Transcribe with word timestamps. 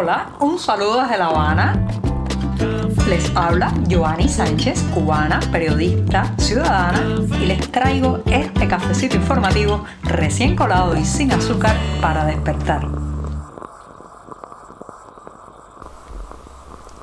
Hola, 0.00 0.28
un 0.38 0.60
saludo 0.60 1.02
desde 1.02 1.18
La 1.18 1.26
Habana. 1.26 1.88
Les 3.08 3.34
habla 3.34 3.74
Joanny 3.90 4.28
Sánchez, 4.28 4.80
cubana, 4.94 5.40
periodista, 5.50 6.32
ciudadana, 6.38 7.02
y 7.40 7.46
les 7.46 7.68
traigo 7.72 8.20
este 8.26 8.68
cafecito 8.68 9.16
informativo 9.16 9.84
recién 10.04 10.54
colado 10.54 10.96
y 10.96 11.04
sin 11.04 11.32
azúcar 11.32 11.76
para 12.00 12.24
despertar. 12.26 12.86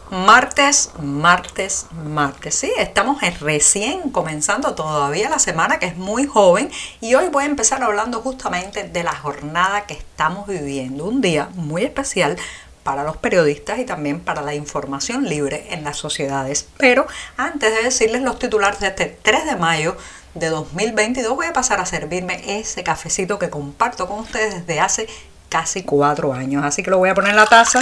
Martes, 0.09 0.93
martes, 1.01 1.87
martes. 2.05 2.55
Sí, 2.55 2.71
estamos 2.77 3.17
recién 3.41 4.11
comenzando 4.11 4.73
todavía 4.73 5.29
la 5.29 5.39
semana 5.39 5.79
que 5.79 5.87
es 5.87 5.97
muy 5.97 6.25
joven 6.25 6.71
y 7.01 7.15
hoy 7.15 7.27
voy 7.27 7.43
a 7.43 7.47
empezar 7.47 7.83
hablando 7.83 8.21
justamente 8.21 8.83
de 8.87 9.03
la 9.03 9.13
jornada 9.13 9.85
que 9.85 9.95
estamos 9.95 10.47
viviendo. 10.47 11.03
Un 11.03 11.19
día 11.19 11.49
muy 11.55 11.83
especial 11.83 12.37
para 12.85 13.03
los 13.03 13.17
periodistas 13.17 13.79
y 13.79 13.83
también 13.83 14.19
para 14.19 14.43
la 14.43 14.53
información 14.53 15.27
libre 15.27 15.65
en 15.71 15.83
las 15.83 15.97
sociedades. 15.97 16.67
Pero 16.77 17.07
antes 17.35 17.73
de 17.73 17.81
decirles 17.81 18.21
los 18.21 18.37
titulares 18.37 18.79
de 18.79 18.89
este 18.89 19.07
3 19.23 19.45
de 19.45 19.55
mayo 19.55 19.97
de 20.35 20.49
2022 20.49 21.35
voy 21.35 21.47
a 21.47 21.53
pasar 21.53 21.79
a 21.79 21.87
servirme 21.87 22.59
ese 22.59 22.83
cafecito 22.83 23.39
que 23.39 23.49
comparto 23.49 24.07
con 24.07 24.19
ustedes 24.19 24.67
desde 24.67 24.79
hace 24.79 25.07
casi 25.49 25.81
cuatro 25.81 26.31
años. 26.31 26.63
Así 26.63 26.83
que 26.83 26.91
lo 26.91 26.99
voy 26.99 27.09
a 27.09 27.15
poner 27.15 27.31
en 27.31 27.37
la 27.37 27.47
taza 27.47 27.81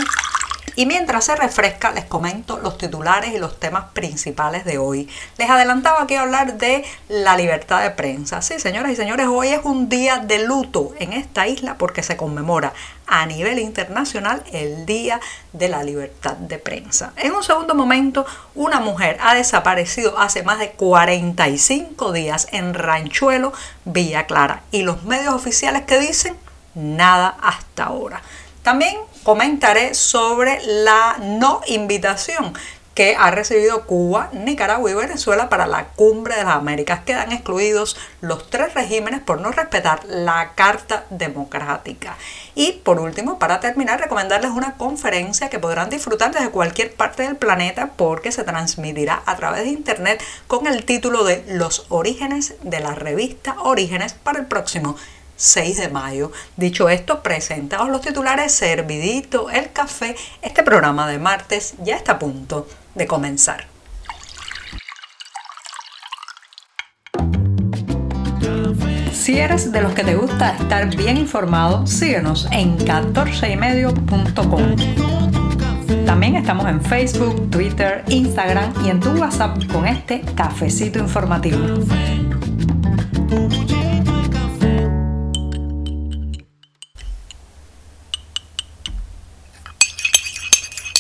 y 0.75 0.85
mientras 0.85 1.25
se 1.25 1.35
refresca, 1.35 1.91
les 1.91 2.05
comento 2.05 2.59
los 2.59 2.77
titulares 2.77 3.33
y 3.33 3.37
los 3.37 3.59
temas 3.59 3.85
principales 3.93 4.65
de 4.65 4.77
hoy. 4.77 5.09
Les 5.37 5.49
adelantaba 5.49 6.07
a 6.09 6.21
hablar 6.21 6.57
de 6.57 6.83
la 7.09 7.35
libertad 7.37 7.81
de 7.81 7.91
prensa. 7.91 8.41
Sí, 8.41 8.59
señoras 8.59 8.91
y 8.91 8.95
señores, 8.95 9.27
hoy 9.27 9.49
es 9.49 9.61
un 9.63 9.89
día 9.89 10.17
de 10.17 10.45
luto 10.45 10.93
en 10.99 11.13
esta 11.13 11.47
isla 11.47 11.77
porque 11.77 12.03
se 12.03 12.17
conmemora 12.17 12.73
a 13.07 13.25
nivel 13.25 13.59
internacional 13.59 14.43
el 14.51 14.85
Día 14.85 15.19
de 15.51 15.69
la 15.69 15.83
Libertad 15.83 16.33
de 16.33 16.57
Prensa. 16.57 17.13
En 17.17 17.33
un 17.33 17.43
segundo 17.43 17.75
momento, 17.75 18.25
una 18.55 18.79
mujer 18.79 19.17
ha 19.21 19.35
desaparecido 19.35 20.17
hace 20.17 20.43
más 20.43 20.59
de 20.59 20.71
45 20.71 22.11
días 22.11 22.47
en 22.51 22.73
Ranchuelo, 22.73 23.53
Villa 23.85 24.25
Clara. 24.25 24.63
Y 24.71 24.83
los 24.83 25.03
medios 25.03 25.33
oficiales 25.33 25.83
que 25.83 25.99
dicen 25.99 26.35
nada 26.75 27.37
hasta 27.41 27.85
ahora. 27.85 28.21
También 28.63 28.95
comentaré 29.23 29.93
sobre 29.93 30.59
la 30.65 31.17
no 31.19 31.61
invitación 31.67 32.53
que 32.93 33.15
ha 33.15 33.31
recibido 33.31 33.85
Cuba, 33.85 34.29
Nicaragua 34.33 34.91
y 34.91 34.93
Venezuela 34.93 35.49
para 35.49 35.65
la 35.65 35.85
cumbre 35.85 36.35
de 36.35 36.43
las 36.43 36.55
Américas. 36.55 37.01
Quedan 37.03 37.31
excluidos 37.31 37.97
los 38.21 38.49
tres 38.49 38.73
regímenes 38.73 39.21
por 39.21 39.41
no 39.41 39.51
respetar 39.51 40.01
la 40.05 40.51
Carta 40.53 41.05
Democrática. 41.09 42.15
Y 42.53 42.73
por 42.83 42.99
último, 42.99 43.39
para 43.39 43.59
terminar, 43.59 43.99
recomendarles 43.99 44.51
una 44.51 44.75
conferencia 44.75 45.49
que 45.49 45.59
podrán 45.59 45.89
disfrutar 45.89 46.33
desde 46.33 46.51
cualquier 46.51 46.93
parte 46.93 47.23
del 47.23 47.35
planeta 47.35 47.93
porque 47.97 48.31
se 48.31 48.43
transmitirá 48.43 49.23
a 49.25 49.35
través 49.37 49.63
de 49.63 49.69
Internet 49.69 50.23
con 50.47 50.67
el 50.67 50.85
título 50.85 51.23
de 51.23 51.43
Los 51.47 51.87
orígenes 51.89 52.55
de 52.61 52.79
la 52.79 52.93
revista 52.93 53.55
Orígenes 53.63 54.13
para 54.13 54.39
el 54.39 54.45
próximo 54.45 54.95
6 55.35 55.77
de 55.77 55.89
mayo. 55.89 56.31
Dicho 56.57 56.89
esto, 56.89 57.23
presentados 57.23 57.89
los 57.89 58.01
titulares, 58.01 58.51
servidito 58.51 59.49
el 59.49 59.71
café, 59.71 60.15
este 60.41 60.63
programa 60.63 61.07
de 61.07 61.19
martes 61.19 61.75
ya 61.83 61.95
está 61.95 62.13
a 62.13 62.19
punto 62.19 62.67
de 62.95 63.07
comenzar. 63.07 63.67
Si 69.11 69.39
eres 69.39 69.71
de 69.71 69.81
los 69.81 69.93
que 69.93 70.03
te 70.03 70.15
gusta 70.15 70.57
estar 70.57 70.93
bien 70.97 71.15
informado, 71.15 71.87
síguenos 71.87 72.45
en 72.51 72.77
14ymedio.com. 72.77 74.75
También 76.05 76.35
estamos 76.35 76.67
en 76.67 76.81
Facebook, 76.81 77.49
Twitter, 77.49 78.03
Instagram 78.09 78.73
y 78.85 78.89
en 78.89 78.99
tu 78.99 79.11
WhatsApp 79.11 79.65
con 79.71 79.87
este 79.87 80.19
cafecito 80.35 80.99
informativo. 80.99 81.57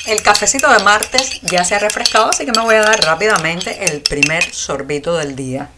El 0.05 0.21
cafecito 0.21 0.69
de 0.69 0.83
martes 0.83 1.39
ya 1.43 1.63
se 1.63 1.75
ha 1.75 1.79
refrescado, 1.79 2.29
así 2.29 2.45
que 2.45 2.51
me 2.51 2.61
voy 2.61 2.75
a 2.75 2.81
dar 2.81 2.99
rápidamente 3.05 3.85
el 3.85 4.01
primer 4.01 4.43
sorbito 4.53 5.15
del 5.15 5.35
día. 5.37 5.69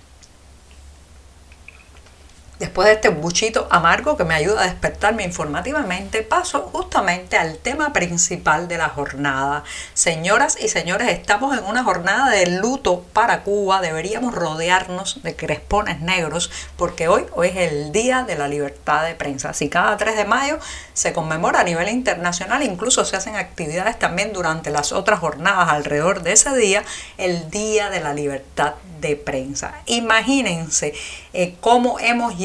Después 2.59 2.87
de 2.87 2.93
este 2.93 3.09
buchito 3.09 3.67
amargo 3.69 4.15
que 4.15 4.23
me 4.23 4.33
ayuda 4.33 4.61
a 4.61 4.65
despertarme 4.65 5.23
informativamente, 5.23 6.21
paso 6.21 6.69
justamente 6.71 7.35
al 7.35 7.57
tema 7.57 7.91
principal 7.91 8.69
de 8.69 8.77
la 8.77 8.87
jornada. 8.87 9.65
Señoras 9.93 10.57
y 10.61 10.69
señores, 10.69 11.09
estamos 11.09 11.57
en 11.57 11.65
una 11.65 11.83
jornada 11.83 12.29
de 12.29 12.47
luto 12.47 13.03
para 13.11 13.43
Cuba. 13.43 13.81
Deberíamos 13.81 14.33
rodearnos 14.33 15.21
de 15.21 15.35
crespones 15.35 15.99
negros 15.99 16.49
porque 16.77 17.09
hoy, 17.09 17.25
es 17.43 17.57
el 17.57 17.91
Día 17.91 18.23
de 18.23 18.37
la 18.37 18.47
Libertad 18.47 19.05
de 19.05 19.15
Prensa. 19.15 19.49
Así 19.49 19.67
cada 19.67 19.97
3 19.97 20.15
de 20.15 20.23
mayo 20.23 20.57
se 20.93 21.11
conmemora 21.11 21.59
a 21.59 21.63
nivel 21.65 21.89
internacional, 21.89 22.63
incluso 22.63 23.03
se 23.03 23.17
hacen 23.17 23.35
actividades 23.35 23.99
también 23.99 24.31
durante 24.31 24.69
las 24.69 24.93
otras 24.93 25.19
jornadas 25.19 25.67
alrededor 25.67 26.21
de 26.21 26.31
ese 26.31 26.55
día, 26.55 26.85
el 27.17 27.49
Día 27.51 27.89
de 27.89 27.99
la 27.99 28.13
Libertad 28.13 28.75
de 29.01 29.17
Prensa. 29.17 29.81
Imagínense 29.87 30.93
eh, 31.33 31.55
cómo 31.59 31.99
hemos 31.99 32.37
llegado 32.37 32.44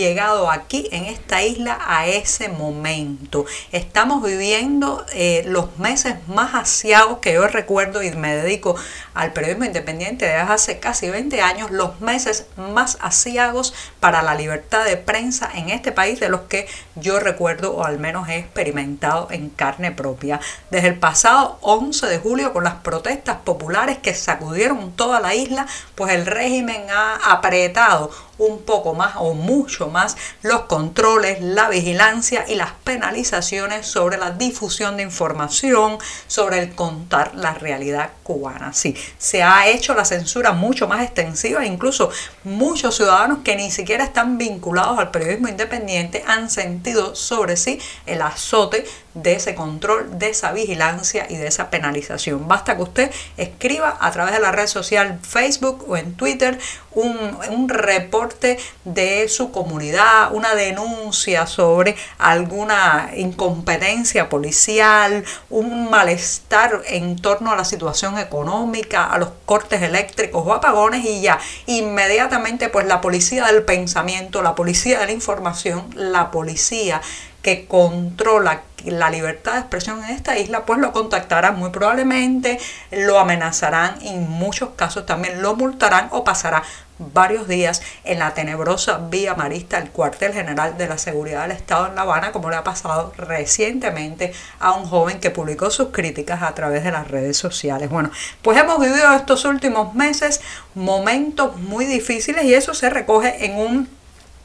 aquí 0.51 0.89
en 0.93 1.05
esta 1.05 1.43
isla 1.43 1.79
a 1.87 2.07
ese 2.07 2.49
momento. 2.49 3.45
Estamos 3.73 4.23
viviendo 4.23 5.05
eh, 5.13 5.43
los 5.47 5.79
meses 5.79 6.17
más 6.29 6.55
asiados 6.55 7.19
que 7.19 7.35
yo 7.35 7.47
recuerdo 7.47 8.03
y 8.03 8.11
me 8.13 8.35
dedico 8.35 8.77
al 9.15 9.33
periodismo 9.33 9.65
independiente 9.65 10.25
desde 10.25 10.39
hace 10.39 10.79
casi 10.79 11.11
20 11.11 11.43
años, 11.43 11.71
los 11.71 12.01
meses 12.01 12.47
más 12.57 12.99
asiados 13.01 13.75
para 14.01 14.23
la 14.23 14.35
libertad 14.35 14.85
de 14.85 14.97
prensa 14.97 15.51
en 15.55 15.71
este 15.71 15.93
país 15.93 16.19
de 16.21 16.29
los 16.29 16.43
que 16.43 16.67
yo 16.97 17.21
recuerdo 17.21 17.75
o 17.75 17.85
al 17.85 17.99
menos 17.99 18.29
he 18.29 18.39
experimentado 18.39 19.29
en 19.31 19.51
carne 19.51 19.93
propia. 19.93 20.41
Desde 20.71 20.89
el 20.89 20.99
pasado 20.99 21.59
11 21.61 22.07
de 22.07 22.19
julio 22.19 22.53
con 22.53 22.65
las 22.65 22.77
protestas 22.77 23.39
populares 23.45 23.99
que 23.99 24.15
sacudieron 24.15 24.93
toda 24.93 25.21
la 25.21 25.35
isla, 25.35 25.67
pues 25.95 26.13
el 26.13 26.27
régimen 26.27 26.87
ha 26.91 27.33
apretado 27.33 28.11
un 28.41 28.63
poco 28.63 28.95
más 28.95 29.13
o 29.17 29.35
mucho 29.35 29.89
más 29.89 30.17
los 30.43 30.63
controles, 30.63 31.41
la 31.43 31.69
vigilancia 31.69 32.45
y 32.49 32.55
las 32.55 32.73
penalizaciones 32.85 33.87
sobre 33.87 34.17
la 34.17 34.31
difusión 34.31 34.97
de 34.97 35.03
información, 35.03 35.99
sobre 36.27 36.59
el 36.59 36.75
contar 36.75 37.35
la 37.35 37.55
realidad 37.55 38.11
cubana. 38.23 38.73
Sí, 38.73 38.97
se 39.19 39.43
ha 39.43 39.69
hecho 39.69 39.95
la 39.95 40.05
censura 40.05 40.53
mucho 40.53 40.89
más 40.89 41.03
extensiva, 41.03 41.67
incluso 41.67 42.11
muchos 42.45 42.97
ciudadanos 42.97 43.41
que 43.45 43.57
ni 43.57 43.71
siquiera 43.71 44.05
están 44.05 44.39
vinculados 44.39 44.99
al 44.99 45.11
periodismo 45.11 45.49
independiente 45.49 46.25
han 46.27 46.51
sentido 46.51 47.15
sobre 47.15 47.57
sí 47.57 47.79
el 48.07 48.23
azote 48.23 48.87
de 49.15 49.33
ese 49.33 49.55
control, 49.55 50.19
de 50.19 50.31
esa 50.31 50.53
vigilancia 50.53 51.27
y 51.29 51.37
de 51.37 51.47
esa 51.47 51.71
penalización. 51.71 52.47
Basta 52.47 52.77
que 52.77 52.83
usted 52.83 53.11
escriba 53.37 53.97
a 54.01 54.11
través 54.11 54.35
de 54.35 54.41
la 54.41 54.53
red 54.53 54.67
social 54.67 55.19
Facebook 55.23 55.85
o 55.89 55.97
en 55.97 56.15
Twitter 56.15 56.59
un, 56.93 57.17
un 57.51 57.69
reporte 57.69 58.59
de 58.85 59.29
su 59.29 59.51
comunidad, 59.51 60.33
una 60.33 60.55
denuncia 60.55 61.47
sobre 61.47 61.97
alguna 62.19 63.11
incompetencia 63.17 64.29
policial, 64.29 65.25
un 65.49 65.91
malestar 65.91 66.83
en 66.87 67.17
torno 67.17 67.53
a 67.53 67.57
la 67.57 67.65
situación 67.65 68.19
económica, 68.19 69.05
a 69.07 69.19
los 69.19 69.31
cortes 69.45 69.83
eléctricos 69.83 70.47
o 70.47 70.55
apagones 70.55 71.05
y 71.05 71.21
ya, 71.21 71.39
inmediatamente 71.67 72.69
pues 72.69 72.87
la 72.87 73.01
policía 73.01 73.47
del 73.47 73.65
pensamiento, 73.65 74.43
la 74.43 74.55
policía 74.55 75.01
de 75.01 75.07
la 75.07 75.13
información, 75.13 75.91
la 75.95 76.31
policía 76.31 77.01
que 77.43 77.67
controla 77.67 78.63
la 78.85 79.11
libertad 79.11 79.55
de 79.55 79.59
expresión 79.61 80.03
en 80.05 80.11
esta 80.11 80.39
isla, 80.39 80.65
pues 80.65 80.79
lo 80.79 80.93
contactarán 80.93 81.57
muy 81.57 81.71
probablemente, 81.71 82.59
lo 82.91 83.19
amenazarán 83.19 83.97
y 84.01 84.09
en 84.09 84.29
muchos 84.29 84.71
casos 84.71 85.07
también 85.07 85.43
lo 85.43 85.57
multarán 85.57 86.09
o 86.13 86.25
pasará 86.25 86.63
varios 87.01 87.49
días 87.49 87.83
en 88.05 88.19
la 88.19 88.35
tenebrosa 88.35 88.99
vía 89.11 89.35
marista 89.35 89.79
el 89.79 89.91
cuartel 89.91 90.33
general 90.33 90.77
de 90.77 90.87
la 90.87 90.99
seguridad 90.99 91.43
del 91.43 91.53
Estado 91.53 91.89
en 91.89 91.95
La 91.95 92.03
Habana, 92.03 92.31
como 92.31 92.51
le 92.51 92.57
ha 92.57 92.65
pasado 92.65 93.13
recientemente 93.17 94.33
a 94.59 94.73
un 94.73 94.85
joven 94.87 95.19
que 95.19 95.31
publicó 95.31 95.71
sus 95.71 95.89
críticas 95.89 96.43
a 96.43 96.55
través 96.55 96.85
de 96.85 96.93
las 96.93 97.09
redes 97.09 97.37
sociales. 97.37 97.89
Bueno, 97.89 98.11
pues 98.43 98.59
hemos 98.59 98.79
vivido 98.79 99.13
estos 99.15 99.45
últimos 99.45 99.95
meses 99.95 100.41
momentos 100.75 101.57
muy 101.57 101.87
difíciles 101.87 102.45
y 102.45 102.55
eso 102.55 102.75
se 102.75 102.91
recoge 102.91 103.47
en 103.47 103.57
un 103.57 104.00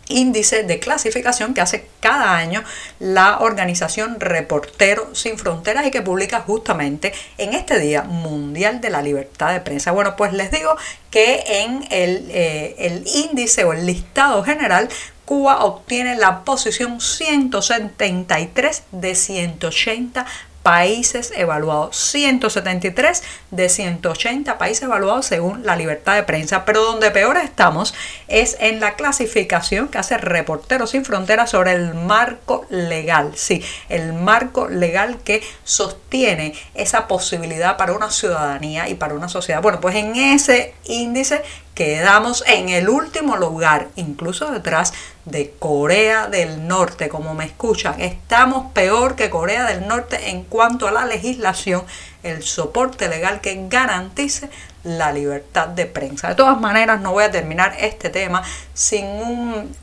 índice 0.08 0.64
de 0.64 0.80
clasificación 0.80 1.54
que 1.54 1.62
hace 1.62 1.88
cada 2.00 2.36
año 2.36 2.64
la 3.00 3.40
organización 3.40 4.20
Reportero 4.20 5.14
Sin 5.16 5.38
Fronteras 5.38 5.86
y 5.86 5.92
que 5.92 6.02
publica 6.02 6.42
justamente 6.42 7.14
en 7.38 7.54
este 7.54 7.80
Día 7.80 8.04
Mundial 8.04 8.82
de 8.82 8.90
la 8.90 9.02
Libertad 9.02 9.54
de 9.54 9.62
Prensa. 9.62 9.92
Bueno, 9.92 10.16
pues 10.16 10.34
les 10.34 10.52
digo 10.52 10.76
que 11.10 11.44
en 11.48 11.86
el, 11.90 12.30
eh, 12.32 12.76
el 12.80 13.06
índice 13.08 13.64
o 13.64 13.74
el 13.74 13.86
listado 13.86 14.44
general 14.44 14.90
Cuba 15.26 15.66
obtiene 15.66 16.16
la 16.16 16.44
posición 16.44 17.02
173 17.02 18.84
de 18.92 19.16
180 19.16 20.26
países 20.66 21.32
evaluados, 21.36 21.96
173 21.96 23.22
de 23.52 23.70
180 23.70 24.58
países 24.58 24.82
evaluados 24.82 25.28
según 25.28 25.64
la 25.64 25.76
libertad 25.76 26.16
de 26.16 26.24
prensa, 26.24 26.66
pero 26.66 26.82
donde 26.82 27.12
peor 27.12 27.38
estamos 27.38 27.94
es 28.28 28.58
en 28.60 28.80
la 28.80 28.96
clasificación 28.96 29.90
que 29.90 30.00
hace 30.00 30.18
Reporteros 30.18 30.90
sin 30.90 31.06
Fronteras 31.06 31.52
sobre 31.52 31.74
el 31.74 31.94
marco 31.94 32.66
legal, 32.72 33.34
sí, 33.36 33.64
el 33.90 34.14
marco 34.14 34.68
legal 34.68 35.20
que 35.24 35.44
sostiene 35.64 36.56
esa 36.74 37.08
posibilidad 37.08 37.78
para 37.78 37.94
una 37.94 38.10
ciudadanía 38.10 38.90
y 38.90 38.96
para 38.96 39.14
una 39.14 39.30
sociedad. 39.30 39.62
Bueno, 39.62 39.80
pues 39.80 39.96
en 39.96 40.16
ese 40.16 40.74
índice 40.86 41.44
quedamos 41.76 42.44
en 42.48 42.70
el 42.70 42.90
último 42.90 43.36
lugar, 43.36 43.90
incluso 43.96 44.50
detrás 44.50 44.94
de 45.26 45.52
Corea 45.60 46.28
del 46.28 46.68
Norte, 46.68 47.10
como 47.10 47.34
me 47.34 47.46
escuchan. 47.46 48.00
Estamos 48.00 48.72
peor 48.72 49.16
que 49.16 49.30
Corea 49.30 49.66
del 49.66 49.88
Norte 49.88 50.30
en 50.30 50.44
cuanto 50.44 50.88
a 50.88 50.92
la 50.92 51.06
legislación, 51.06 51.84
el 52.24 52.42
soporte 52.44 53.10
legal 53.10 53.42
que 53.42 53.68
garantice 53.68 54.50
la 54.84 55.12
libertad 55.12 55.68
de 55.68 55.86
prensa. 55.86 56.30
De 56.30 56.36
todas 56.36 56.60
maneras, 56.60 57.02
no 57.02 57.12
voy 57.12 57.26
a 57.26 57.32
terminar 57.32 57.76
este 57.80 58.10
tema 58.10 58.42
sin 58.74 59.06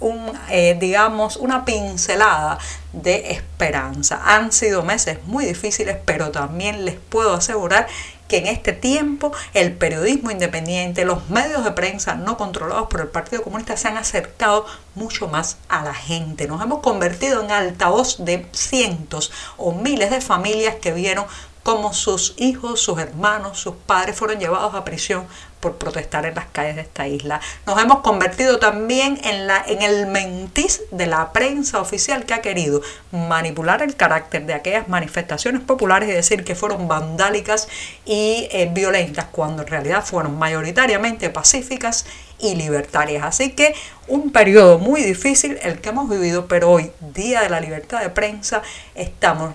un, 0.00 0.32
eh, 0.48 0.76
digamos, 0.80 1.36
una 1.36 1.64
pincelada 1.64 2.58
de 2.92 3.32
esperanza. 3.32 4.22
Han 4.24 4.52
sido 4.52 4.82
meses 4.82 5.18
muy 5.26 5.44
difíciles, 5.44 5.96
pero 6.04 6.30
también 6.30 6.84
les 6.84 6.94
puedo 6.94 7.34
asegurar 7.34 7.86
que 8.32 8.38
en 8.38 8.46
este 8.46 8.72
tiempo 8.72 9.30
el 9.52 9.74
periodismo 9.74 10.30
independiente, 10.30 11.04
los 11.04 11.28
medios 11.28 11.64
de 11.64 11.72
prensa 11.72 12.14
no 12.14 12.38
controlados 12.38 12.88
por 12.88 13.02
el 13.02 13.08
Partido 13.08 13.42
Comunista 13.42 13.76
se 13.76 13.88
han 13.88 13.98
acercado 13.98 14.64
mucho 14.94 15.28
más 15.28 15.58
a 15.68 15.84
la 15.84 15.92
gente. 15.92 16.48
Nos 16.48 16.62
hemos 16.62 16.80
convertido 16.80 17.42
en 17.42 17.50
altavoz 17.50 18.24
de 18.24 18.46
cientos 18.52 19.32
o 19.58 19.72
miles 19.72 20.08
de 20.08 20.22
familias 20.22 20.76
que 20.76 20.94
vieron 20.94 21.26
cómo 21.62 21.92
sus 21.92 22.34
hijos, 22.38 22.80
sus 22.80 22.98
hermanos, 22.98 23.58
sus 23.58 23.74
padres 23.74 24.16
fueron 24.16 24.38
llevados 24.38 24.74
a 24.74 24.84
prisión 24.84 25.26
por 25.62 25.76
protestar 25.76 26.26
en 26.26 26.34
las 26.34 26.46
calles 26.46 26.74
de 26.74 26.82
esta 26.82 27.06
isla. 27.06 27.40
Nos 27.66 27.80
hemos 27.80 28.00
convertido 28.00 28.58
también 28.58 29.20
en, 29.22 29.46
la, 29.46 29.62
en 29.64 29.80
el 29.80 30.08
mentis 30.08 30.82
de 30.90 31.06
la 31.06 31.32
prensa 31.32 31.80
oficial 31.80 32.26
que 32.26 32.34
ha 32.34 32.42
querido 32.42 32.82
manipular 33.12 33.80
el 33.80 33.94
carácter 33.94 34.44
de 34.44 34.54
aquellas 34.54 34.88
manifestaciones 34.88 35.62
populares 35.62 36.08
y 36.08 36.12
decir 36.12 36.42
que 36.42 36.56
fueron 36.56 36.88
vandálicas 36.88 37.68
y 38.04 38.48
eh, 38.50 38.68
violentas, 38.74 39.26
cuando 39.30 39.62
en 39.62 39.68
realidad 39.68 40.04
fueron 40.04 40.36
mayoritariamente 40.36 41.30
pacíficas 41.30 42.06
y 42.40 42.56
libertarias. 42.56 43.24
Así 43.24 43.52
que 43.52 43.76
un 44.08 44.32
periodo 44.32 44.80
muy 44.80 45.02
difícil 45.02 45.60
el 45.62 45.80
que 45.80 45.90
hemos 45.90 46.10
vivido, 46.10 46.48
pero 46.48 46.72
hoy, 46.72 46.90
Día 47.14 47.42
de 47.42 47.50
la 47.50 47.60
Libertad 47.60 48.00
de 48.00 48.10
Prensa, 48.10 48.62
estamos 48.96 49.54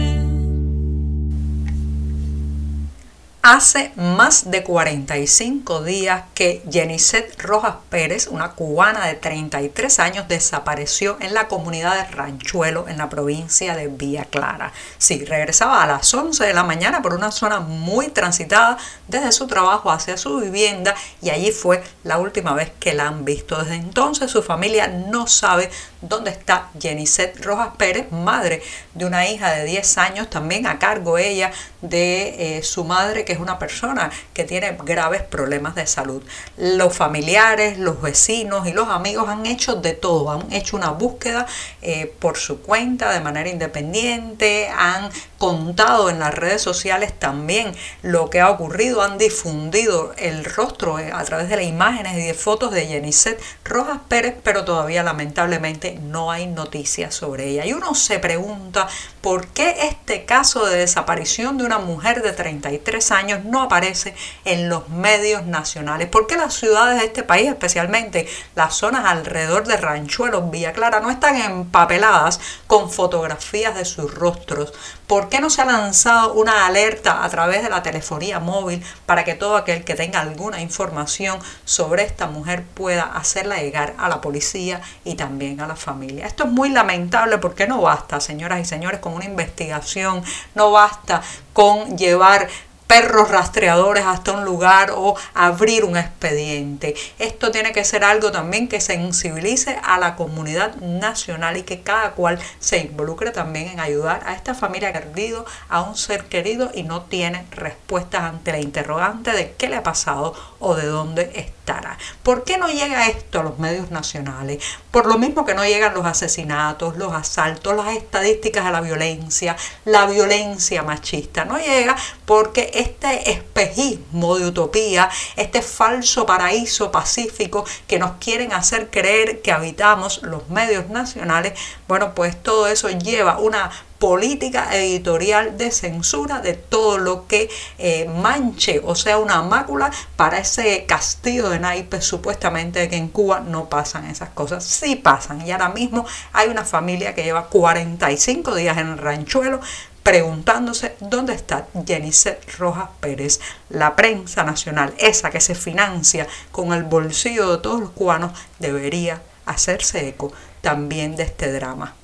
Hace 3.43 3.91
más 3.95 4.51
de 4.51 4.61
45 4.61 5.81
días 5.81 6.25
que 6.35 6.61
Jenicet 6.71 7.41
Rojas 7.41 7.77
Pérez, 7.89 8.27
una 8.27 8.51
cubana 8.51 9.07
de 9.07 9.15
33 9.15 9.99
años, 9.99 10.27
desapareció 10.27 11.17
en 11.21 11.33
la 11.33 11.47
comunidad 11.47 11.95
de 11.95 12.15
Ranchuelo, 12.15 12.87
en 12.87 12.99
la 12.99 13.09
provincia 13.09 13.75
de 13.75 13.87
Villa 13.87 14.25
Clara. 14.25 14.73
Sí, 14.99 15.25
regresaba 15.25 15.81
a 15.81 15.87
las 15.87 16.13
11 16.13 16.45
de 16.45 16.53
la 16.53 16.63
mañana 16.63 17.01
por 17.01 17.15
una 17.15 17.31
zona 17.31 17.61
muy 17.61 18.09
transitada 18.09 18.77
desde 19.07 19.31
su 19.31 19.47
trabajo 19.47 19.89
hacia 19.89 20.17
su 20.17 20.37
vivienda 20.37 20.93
y 21.19 21.31
allí 21.31 21.51
fue 21.51 21.83
la 22.03 22.19
última 22.19 22.53
vez 22.53 22.71
que 22.79 22.93
la 22.93 23.07
han 23.07 23.25
visto. 23.25 23.57
Desde 23.57 23.73
entonces 23.73 24.29
su 24.29 24.43
familia 24.43 24.87
no 24.87 25.25
sabe 25.25 25.71
dónde 26.01 26.31
está 26.31 26.69
Jenicet 26.79 27.43
Rojas 27.43 27.69
Pérez, 27.77 28.11
madre 28.11 28.61
de 28.93 29.05
una 29.05 29.27
hija 29.27 29.51
de 29.53 29.65
10 29.65 29.97
años, 29.97 30.29
también 30.29 30.67
a 30.67 30.79
cargo 30.79 31.17
ella 31.17 31.51
de 31.81 32.57
eh, 32.57 32.63
su 32.63 32.83
madre 32.83 33.25
que 33.25 33.33
es 33.33 33.39
una 33.39 33.59
persona 33.59 34.11
que 34.33 34.43
tiene 34.43 34.77
graves 34.83 35.21
problemas 35.23 35.75
de 35.75 35.87
salud. 35.87 36.23
Los 36.57 36.95
familiares, 36.95 37.77
los 37.77 38.01
vecinos 38.01 38.67
y 38.67 38.73
los 38.73 38.89
amigos 38.89 39.29
han 39.29 39.45
hecho 39.45 39.75
de 39.75 39.93
todo, 39.93 40.31
han 40.31 40.51
hecho 40.51 40.77
una 40.77 40.89
búsqueda 40.89 41.45
eh, 41.81 42.13
por 42.19 42.37
su 42.37 42.61
cuenta 42.61 43.11
de 43.11 43.21
manera 43.21 43.49
independiente, 43.49 44.69
han 44.69 45.09
contado 45.41 46.11
en 46.11 46.19
las 46.19 46.35
redes 46.35 46.61
sociales 46.61 47.17
también 47.17 47.73
lo 48.03 48.29
que 48.29 48.41
ha 48.41 48.51
ocurrido, 48.51 49.01
han 49.01 49.17
difundido 49.17 50.13
el 50.19 50.45
rostro 50.45 50.99
eh, 50.99 51.09
a 51.11 51.23
través 51.23 51.49
de 51.49 51.55
las 51.55 51.65
imágenes 51.65 52.15
y 52.15 52.27
de 52.27 52.35
fotos 52.35 52.71
de 52.71 52.85
Jenicet 52.85 53.41
Rojas 53.63 54.01
Pérez, 54.07 54.35
pero 54.43 54.65
todavía 54.65 55.01
lamentablemente 55.01 55.97
no 55.99 56.29
hay 56.29 56.45
noticias 56.45 57.15
sobre 57.15 57.47
ella. 57.47 57.65
Y 57.65 57.73
uno 57.73 57.95
se 57.95 58.19
pregunta 58.19 58.87
por 59.21 59.47
qué 59.47 59.87
este 59.87 60.25
caso 60.25 60.65
de 60.65 60.79
desaparición 60.79 61.57
de 61.57 61.65
una 61.65 61.77
mujer 61.77 62.23
de 62.23 62.31
33 62.31 63.11
años 63.11 63.45
no 63.45 63.61
aparece 63.61 64.15
en 64.45 64.67
los 64.67 64.89
medios 64.89 65.45
nacionales. 65.45 66.07
¿Por 66.09 66.27
qué 66.27 66.37
las 66.37 66.55
ciudades 66.55 66.99
de 66.99 67.05
este 67.05 67.23
país, 67.23 67.47
especialmente 67.47 68.27
las 68.55 68.73
zonas 68.73 69.05
alrededor 69.05 69.67
de 69.67 69.77
Ranchuelos, 69.77 70.49
Villa 70.49 70.73
Clara, 70.73 70.99
no 70.99 71.11
están 71.11 71.35
empapeladas 71.35 72.39
con 72.67 72.89
fotografías 72.89 73.75
de 73.75 73.85
sus 73.85 74.13
rostros? 74.13 74.73
¿Por 75.05 75.29
qué 75.29 75.39
no 75.41 75.49
se 75.49 75.61
ha 75.61 75.65
lanzado 75.65 76.33
una 76.33 76.65
alerta 76.65 77.23
a 77.23 77.29
través 77.29 77.63
de 77.63 77.69
la 77.69 77.83
telefonía 77.83 78.39
móvil 78.39 78.83
para 79.05 79.23
que 79.23 79.35
todo 79.35 79.57
aquel 79.57 79.83
que 79.83 79.95
tenga 79.95 80.21
alguna 80.21 80.61
información 80.61 81.37
sobre 81.65 82.03
esta 82.03 82.27
mujer 82.27 82.63
pueda 82.63 83.03
hacerla 83.03 83.57
llegar 83.57 83.93
a 83.97 84.07
la 84.07 84.21
policía 84.21 84.81
y 85.03 85.15
también 85.15 85.59
a 85.59 85.67
la 85.67 85.75
familia? 85.75 86.25
Esto 86.25 86.45
es 86.45 86.49
muy 86.49 86.69
lamentable 86.69 87.37
porque 87.37 87.67
no 87.67 87.81
basta, 87.81 88.21
señoras 88.21 88.61
y 88.61 88.65
señores, 88.65 89.01
una 89.13 89.25
investigación, 89.25 90.23
no 90.55 90.71
basta 90.71 91.21
con 91.53 91.97
llevar 91.97 92.47
perros 92.91 93.29
rastreadores 93.29 94.03
hasta 94.05 94.33
un 94.33 94.43
lugar 94.43 94.91
o 94.93 95.15
abrir 95.33 95.85
un 95.85 95.95
expediente. 95.95 96.93
Esto 97.19 97.49
tiene 97.49 97.71
que 97.71 97.85
ser 97.85 98.03
algo 98.03 98.33
también 98.33 98.67
que 98.67 98.81
sensibilice 98.81 99.79
a 99.81 99.97
la 99.97 100.17
comunidad 100.17 100.75
nacional 100.75 101.55
y 101.55 101.63
que 101.63 101.83
cada 101.83 102.11
cual 102.11 102.37
se 102.59 102.79
involucre 102.79 103.31
también 103.31 103.69
en 103.69 103.79
ayudar 103.79 104.23
a 104.25 104.33
esta 104.33 104.55
familia 104.55 104.91
perdido, 104.91 105.45
a 105.69 105.83
un 105.83 105.95
ser 105.95 106.25
querido 106.25 106.69
y 106.73 106.83
no 106.83 107.03
tiene 107.03 107.45
respuestas 107.51 108.23
ante 108.23 108.51
la 108.51 108.59
interrogante 108.59 109.31
de 109.31 109.53
qué 109.57 109.69
le 109.69 109.77
ha 109.77 109.83
pasado 109.83 110.33
o 110.59 110.75
de 110.75 110.87
dónde 110.87 111.31
estará. 111.35 111.97
¿Por 112.23 112.43
qué 112.43 112.57
no 112.57 112.67
llega 112.67 113.07
esto 113.07 113.39
a 113.39 113.43
los 113.43 113.57
medios 113.57 113.89
nacionales? 113.89 114.61
Por 114.91 115.05
lo 115.05 115.17
mismo 115.17 115.45
que 115.45 115.53
no 115.53 115.63
llegan 115.63 115.93
los 115.93 116.05
asesinatos, 116.05 116.97
los 116.97 117.13
asaltos, 117.13 117.73
las 117.73 117.95
estadísticas 117.95 118.65
de 118.65 118.71
la 118.71 118.81
violencia, 118.81 119.55
la 119.85 120.05
violencia 120.07 120.83
machista. 120.83 121.45
No 121.45 121.57
llega 121.57 121.95
porque 122.25 122.71
este 122.81 123.31
espejismo 123.31 124.37
de 124.37 124.47
utopía, 124.47 125.09
este 125.35 125.61
falso 125.61 126.25
paraíso 126.25 126.91
pacífico 126.91 127.65
que 127.87 127.99
nos 127.99 128.13
quieren 128.13 128.53
hacer 128.53 128.89
creer 128.89 129.41
que 129.41 129.51
habitamos 129.51 130.21
los 130.23 130.49
medios 130.49 130.89
nacionales, 130.89 131.53
bueno, 131.87 132.13
pues 132.15 132.41
todo 132.41 132.67
eso 132.67 132.89
lleva 132.89 133.39
una 133.39 133.71
política 134.01 134.75
editorial 134.75 135.59
de 135.59 135.69
censura 135.69 136.41
de 136.41 136.55
todo 136.55 136.97
lo 136.97 137.27
que 137.27 137.51
eh, 137.77 138.09
manche 138.09 138.81
o 138.83 138.95
sea 138.95 139.19
una 139.19 139.43
mácula 139.43 139.91
para 140.15 140.39
ese 140.39 140.85
castillo 140.87 141.49
de 141.49 141.59
naipes 141.59 142.03
supuestamente 142.03 142.89
que 142.89 142.95
en 142.95 143.09
Cuba 143.09 143.41
no 143.41 143.69
pasan 143.69 144.05
esas 144.05 144.29
cosas. 144.29 144.63
Sí 144.63 144.95
pasan 144.95 145.45
y 145.45 145.51
ahora 145.51 145.69
mismo 145.69 146.03
hay 146.33 146.49
una 146.49 146.65
familia 146.65 147.13
que 147.13 147.23
lleva 147.23 147.45
45 147.45 148.55
días 148.55 148.79
en 148.79 148.87
el 148.87 148.97
ranchuelo 148.97 149.59
preguntándose 150.03 150.95
dónde 150.99 151.33
está 151.33 151.67
Jenicet 151.85 152.57
Rojas 152.57 152.89
Pérez, 152.99 153.39
la 153.69 153.95
prensa 153.95 154.43
nacional, 154.43 154.93
esa 154.97 155.29
que 155.29 155.41
se 155.41 155.55
financia 155.55 156.27
con 156.51 156.73
el 156.73 156.83
bolsillo 156.83 157.51
de 157.51 157.61
todos 157.61 157.79
los 157.79 157.91
cubanos, 157.91 158.31
debería 158.59 159.21
hacerse 159.45 160.07
eco 160.07 160.31
también 160.61 161.15
de 161.15 161.23
este 161.23 161.51
drama. 161.51 161.95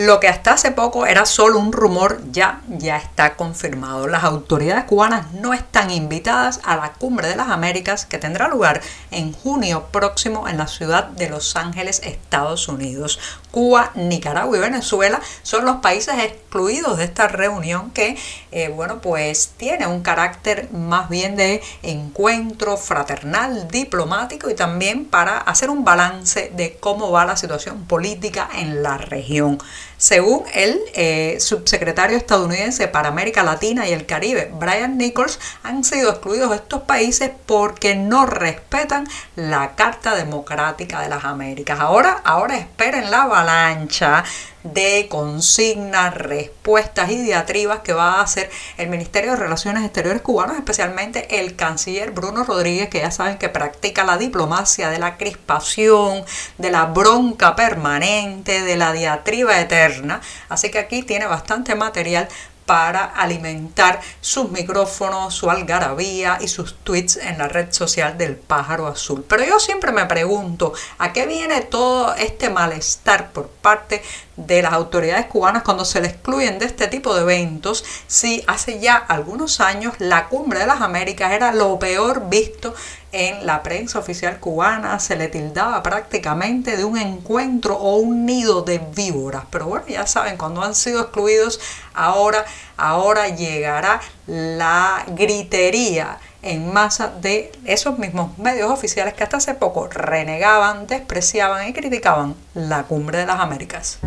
Lo 0.00 0.18
que 0.18 0.28
hasta 0.28 0.54
hace 0.54 0.70
poco 0.70 1.04
era 1.04 1.26
solo 1.26 1.58
un 1.58 1.72
rumor 1.72 2.22
ya, 2.32 2.62
ya 2.68 2.96
está 2.96 3.36
confirmado. 3.36 4.06
Las 4.06 4.24
autoridades 4.24 4.84
cubanas 4.84 5.30
no 5.34 5.52
están 5.52 5.90
invitadas 5.90 6.58
a 6.64 6.76
la 6.76 6.94
Cumbre 6.94 7.28
de 7.28 7.36
las 7.36 7.50
Américas 7.50 8.06
que 8.06 8.16
tendrá 8.16 8.48
lugar 8.48 8.80
en 9.10 9.34
junio 9.34 9.88
próximo 9.92 10.48
en 10.48 10.56
la 10.56 10.68
ciudad 10.68 11.08
de 11.08 11.28
Los 11.28 11.54
Ángeles, 11.54 12.00
Estados 12.02 12.66
Unidos. 12.68 13.18
Cuba, 13.50 13.90
Nicaragua 13.94 14.56
y 14.56 14.60
Venezuela 14.60 15.20
son 15.42 15.66
los 15.66 15.76
países 15.76 16.14
excluidos 16.18 16.96
de 16.96 17.04
esta 17.04 17.28
reunión 17.28 17.90
que, 17.90 18.16
eh, 18.52 18.68
bueno, 18.68 19.02
pues 19.02 19.52
tiene 19.58 19.86
un 19.86 20.02
carácter 20.02 20.72
más 20.72 21.10
bien 21.10 21.36
de 21.36 21.60
encuentro 21.82 22.78
fraternal, 22.78 23.68
diplomático 23.68 24.48
y 24.48 24.54
también 24.54 25.04
para 25.04 25.36
hacer 25.36 25.68
un 25.68 25.84
balance 25.84 26.50
de 26.54 26.78
cómo 26.78 27.10
va 27.10 27.26
la 27.26 27.36
situación 27.36 27.84
política 27.84 28.48
en 28.54 28.82
la 28.82 28.96
región. 28.96 29.58
Según 30.00 30.44
el 30.54 30.80
eh, 30.94 31.36
subsecretario 31.40 32.16
estadounidense 32.16 32.88
para 32.88 33.10
América 33.10 33.42
Latina 33.42 33.86
y 33.86 33.92
el 33.92 34.06
Caribe, 34.06 34.50
Brian 34.50 34.96
Nichols, 34.96 35.38
han 35.62 35.84
sido 35.84 36.08
excluidos 36.08 36.54
estos 36.54 36.84
países 36.84 37.30
porque 37.44 37.94
no 37.96 38.24
respetan 38.24 39.06
la 39.36 39.74
Carta 39.74 40.14
Democrática 40.14 41.02
de 41.02 41.10
las 41.10 41.26
Américas. 41.26 41.80
Ahora, 41.80 42.22
ahora 42.24 42.56
esperen 42.56 43.10
la 43.10 43.24
avalancha 43.24 44.24
de 44.62 45.06
consignas, 45.08 46.14
respuestas 46.14 47.10
y 47.10 47.22
diatribas 47.22 47.80
que 47.80 47.92
va 47.92 48.14
a 48.14 48.22
hacer 48.22 48.50
el 48.76 48.88
Ministerio 48.88 49.32
de 49.32 49.36
Relaciones 49.36 49.84
Exteriores 49.84 50.22
cubano, 50.22 50.54
especialmente 50.54 51.40
el 51.40 51.56
canciller 51.56 52.10
Bruno 52.10 52.44
Rodríguez, 52.44 52.88
que 52.88 53.00
ya 53.00 53.10
saben 53.10 53.38
que 53.38 53.48
practica 53.48 54.04
la 54.04 54.18
diplomacia 54.18 54.90
de 54.90 54.98
la 54.98 55.16
crispación, 55.16 56.24
de 56.58 56.70
la 56.70 56.86
bronca 56.86 57.56
permanente, 57.56 58.62
de 58.62 58.76
la 58.76 58.92
diatriba 58.92 59.60
eterna. 59.60 60.20
Así 60.48 60.70
que 60.70 60.78
aquí 60.78 61.02
tiene 61.02 61.26
bastante 61.26 61.74
material 61.74 62.28
para 62.70 63.04
alimentar 63.04 64.00
sus 64.20 64.48
micrófonos, 64.52 65.34
su 65.34 65.50
algarabía 65.50 66.38
y 66.40 66.46
sus 66.46 66.76
tweets 66.84 67.16
en 67.16 67.36
la 67.36 67.48
red 67.48 67.72
social 67.72 68.16
del 68.16 68.36
pájaro 68.36 68.86
azul. 68.86 69.24
Pero 69.28 69.44
yo 69.44 69.58
siempre 69.58 69.90
me 69.90 70.06
pregunto, 70.06 70.72
¿a 70.98 71.12
qué 71.12 71.26
viene 71.26 71.62
todo 71.62 72.14
este 72.14 72.48
malestar 72.48 73.32
por 73.32 73.48
parte 73.48 74.04
de 74.46 74.62
las 74.62 74.72
autoridades 74.72 75.26
cubanas 75.26 75.64
cuando 75.64 75.84
se 75.84 76.00
le 76.00 76.06
excluyen 76.06 76.60
de 76.60 76.66
este 76.66 76.86
tipo 76.86 77.12
de 77.14 77.22
eventos 77.22 77.84
si 78.06 78.44
hace 78.46 78.78
ya 78.78 78.96
algunos 78.96 79.60
años 79.60 79.94
la 79.98 80.28
cumbre 80.28 80.60
de 80.60 80.66
las 80.66 80.80
Américas 80.80 81.32
era 81.32 81.52
lo 81.52 81.78
peor 81.78 82.28
visto 82.28 82.72
en 83.12 83.46
la 83.46 83.62
prensa 83.62 83.98
oficial 83.98 84.38
cubana 84.38 84.98
se 85.00 85.16
le 85.16 85.28
tildaba 85.28 85.82
prácticamente 85.82 86.76
de 86.76 86.84
un 86.84 86.96
encuentro 86.96 87.76
o 87.76 87.96
un 87.96 88.24
nido 88.26 88.62
de 88.62 88.78
víboras. 88.78 89.44
Pero 89.50 89.66
bueno, 89.66 89.86
ya 89.88 90.06
saben, 90.06 90.36
cuando 90.36 90.62
han 90.62 90.74
sido 90.74 91.00
excluidos, 91.02 91.60
ahora, 91.94 92.44
ahora 92.76 93.28
llegará 93.28 94.00
la 94.26 95.04
gritería 95.08 96.18
en 96.42 96.72
masa 96.72 97.08
de 97.08 97.52
esos 97.64 97.98
mismos 97.98 98.38
medios 98.38 98.70
oficiales 98.70 99.14
que 99.14 99.24
hasta 99.24 99.38
hace 99.38 99.54
poco 99.54 99.88
renegaban, 99.88 100.86
despreciaban 100.86 101.68
y 101.68 101.72
criticaban 101.72 102.34
la 102.54 102.84
cumbre 102.84 103.18
de 103.18 103.26
las 103.26 103.40
Américas. 103.40 103.98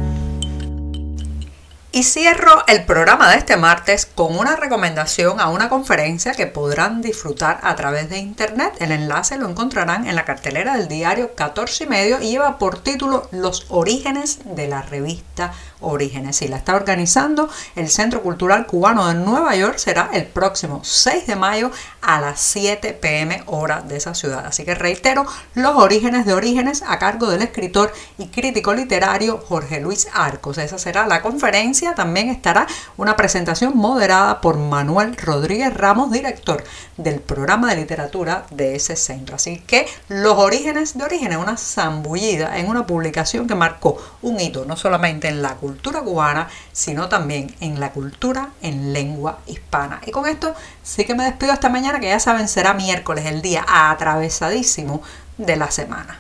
Y 1.96 2.02
cierro 2.02 2.64
el 2.66 2.86
programa 2.86 3.30
de 3.30 3.38
este 3.38 3.56
martes 3.56 4.08
con 4.08 4.36
una 4.36 4.56
recomendación 4.56 5.40
a 5.40 5.50
una 5.50 5.70
conferencia 5.70 6.32
que 6.32 6.48
podrán 6.48 7.04
disfrutar 7.04 7.60
a 7.62 7.76
través 7.76 8.10
de 8.10 8.18
internet. 8.18 8.74
El 8.80 8.92
enlace 8.92 9.38
lo 9.38 9.48
encontrarán 9.48 10.08
en 10.08 10.16
la 10.16 10.26
cartelera 10.26 10.76
del 10.76 10.88
diario 10.88 11.36
14 11.36 11.84
y 11.84 11.88
medio 11.88 12.20
y 12.20 12.32
lleva 12.32 12.58
por 12.58 12.80
título 12.80 13.28
Los 13.30 13.68
orígenes 13.70 14.40
de 14.44 14.68
la 14.68 14.82
revista 14.82 15.54
Orígenes. 15.82 16.42
Y 16.42 16.48
la 16.48 16.58
está 16.58 16.76
organizando 16.76 17.48
el 17.76 17.88
Centro 17.90 18.24
Cultural 18.24 18.66
Cubano 18.66 19.08
de 19.08 19.14
Nueva 19.14 19.56
York. 19.56 19.78
Será 19.78 20.10
el 20.14 20.26
próximo 20.26 20.82
6 20.84 21.28
de 21.28 21.36
mayo 21.36 21.70
a 22.04 22.22
las 22.22 22.40
7 22.40 22.94
pm 22.94 23.44
hora 23.48 23.82
de 23.82 23.98
esa 23.98 24.14
ciudad. 24.14 24.46
Así 24.46 24.66
que 24.66 24.76
reitero, 24.76 25.26
Los 25.56 25.76
orígenes 25.76 26.26
de 26.26 26.34
Orígenes 26.34 26.84
a 26.86 27.00
cargo 27.00 27.30
del 27.30 27.42
escritor 27.42 27.92
y 28.18 28.28
crítico 28.28 28.74
literario 28.74 29.38
Jorge 29.38 29.80
Luis 29.80 30.08
Arcos. 30.14 30.58
Esa 30.58 30.78
será 30.78 31.08
la 31.08 31.22
conferencia 31.22 31.96
también 31.96 32.30
estará 32.30 32.68
una 32.98 33.16
presentación 33.16 33.78
moderada 33.78 34.42
por 34.42 34.58
Manuel 34.58 35.16
Rodríguez 35.16 35.74
Ramos, 35.74 36.12
director 36.12 36.64
del 36.98 37.20
programa 37.22 37.70
de 37.70 37.78
literatura 37.78 38.46
de 38.52 38.76
ese 38.76 38.96
centro. 38.96 39.36
Así 39.36 39.60
que 39.60 39.88
Los 40.10 40.38
Orígenes 40.38 40.98
de 40.98 41.04
Orígenes, 41.04 41.38
una 41.38 41.58
zambullida 41.58 42.58
en 42.58 42.68
una 42.68 42.86
publicación 42.86 43.48
que 43.48 43.56
marcó 43.56 43.98
un 44.22 44.40
hito 44.40 44.66
no 44.66 44.76
solamente 44.76 45.28
en 45.28 45.42
la 45.42 45.56
cultura 45.56 46.02
cubana, 46.02 46.50
sino 46.72 47.10
también 47.10 47.56
en 47.60 47.80
la 47.80 47.92
cultura 47.92 48.50
en 48.62 48.94
lengua 48.94 49.40
hispana. 49.48 50.02
Y 50.06 50.12
con 50.12 50.28
esto 50.28 50.54
sí 50.82 51.06
que 51.06 51.16
me 51.16 51.24
despido 51.24 51.54
esta 51.54 51.70
que 52.00 52.10
ya 52.10 52.20
saben, 52.20 52.48
será 52.48 52.74
miércoles, 52.74 53.26
el 53.26 53.42
día 53.42 53.66
atravesadísimo 53.68 55.02
de 55.38 55.56
la 55.56 55.72
semana. 55.72 56.20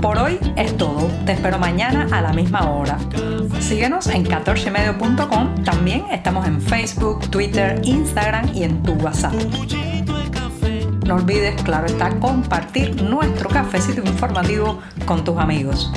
Por 0.00 0.18
hoy 0.18 0.38
es 0.56 0.76
todo. 0.76 1.10
Te 1.26 1.32
espero 1.32 1.58
mañana 1.58 2.06
a 2.12 2.20
la 2.20 2.32
misma 2.32 2.70
hora. 2.70 2.98
Síguenos 3.60 4.06
en 4.06 4.24
14medio.com. 4.24 5.64
También 5.64 6.06
estamos 6.12 6.46
en 6.46 6.60
Facebook, 6.60 7.28
Twitter, 7.30 7.80
Instagram 7.82 8.50
y 8.54 8.62
en 8.62 8.82
tu 8.82 8.92
WhatsApp. 8.94 9.34
No 11.06 11.16
olvides, 11.16 11.60
claro 11.62 11.86
está, 11.86 12.10
compartir 12.20 13.02
nuestro 13.02 13.48
cafecito 13.48 14.02
informativo 14.02 14.78
con 15.06 15.24
tus 15.24 15.38
amigos. 15.38 15.90